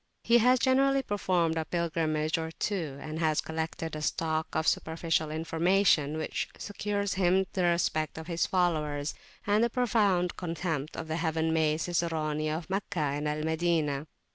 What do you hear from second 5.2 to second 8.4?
information which secures for him the respect of